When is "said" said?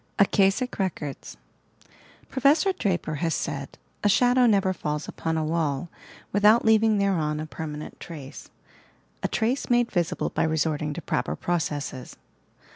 3.35-3.77